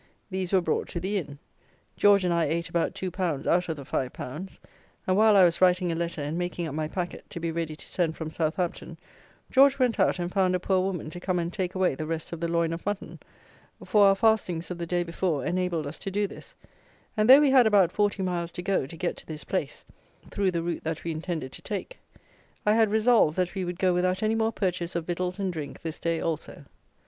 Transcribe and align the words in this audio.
These 0.31 0.51
were 0.51 0.61
brought 0.61 0.87
to 0.87 0.99
the 0.99 1.19
inn; 1.19 1.37
George 1.95 2.25
and 2.25 2.33
I 2.33 2.45
ate 2.45 2.69
about 2.69 2.95
2lb. 2.95 3.45
out 3.45 3.69
of 3.69 3.75
the 3.75 3.85
5lb., 3.85 4.57
and, 5.05 5.15
while 5.15 5.37
I 5.37 5.43
was 5.43 5.61
writing 5.61 5.91
a 5.91 5.95
letter, 5.95 6.23
and 6.23 6.39
making 6.39 6.65
up 6.67 6.73
my 6.73 6.87
packet, 6.87 7.29
to 7.29 7.39
be 7.39 7.51
ready 7.51 7.75
to 7.75 7.85
send 7.87 8.17
from 8.17 8.31
Southampton, 8.31 8.97
George 9.51 9.77
went 9.77 9.99
out 9.99 10.17
and 10.17 10.31
found 10.31 10.55
a 10.55 10.59
poor 10.59 10.79
woman 10.81 11.11
to 11.11 11.19
come 11.19 11.37
and 11.37 11.53
take 11.53 11.75
away 11.75 11.93
the 11.93 12.07
rest 12.07 12.33
of 12.33 12.39
the 12.39 12.47
loin 12.47 12.73
of 12.73 12.83
mutton; 12.83 13.19
for 13.85 14.07
our 14.07 14.15
fastings 14.15 14.71
of 14.71 14.79
the 14.79 14.87
day 14.87 15.03
before 15.03 15.45
enabled 15.45 15.85
us 15.85 15.99
to 15.99 16.09
do 16.09 16.25
this; 16.25 16.55
and, 17.15 17.29
though 17.29 17.39
we 17.39 17.51
had 17.51 17.67
about 17.67 17.91
forty 17.91 18.23
miles 18.23 18.49
to 18.49 18.63
go, 18.63 18.87
to 18.87 18.97
get 18.97 19.15
to 19.17 19.27
this 19.27 19.43
place 19.43 19.85
(through 20.31 20.49
the 20.49 20.63
route 20.63 20.83
that 20.83 21.03
we 21.03 21.11
intended 21.11 21.51
to 21.51 21.61
take), 21.61 21.99
I 22.65 22.73
had 22.73 22.89
resolved, 22.89 23.37
that 23.37 23.53
we 23.53 23.63
would 23.63 23.77
go 23.77 23.93
without 23.93 24.23
any 24.23 24.33
more 24.33 24.51
purchase 24.51 24.95
of 24.95 25.05
victuals 25.05 25.37
and 25.37 25.53
drink 25.53 25.83
this 25.83 25.99
day 25.99 26.19
also. 26.19 26.65